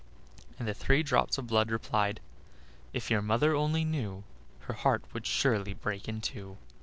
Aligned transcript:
and 0.57 0.67
the 0.67 0.73
three 0.73 1.03
drops 1.03 1.37
of 1.37 1.45
blood 1.45 1.69
replied: 1.69 2.19
"If 2.91 3.11
your 3.11 3.21
mother 3.21 3.53
only 3.53 3.85
knew, 3.85 4.23
Her 4.61 4.73
heart 4.73 5.03
would 5.13 5.27
surely 5.27 5.75
break 5.75 6.09
in 6.09 6.21
two." 6.21 6.57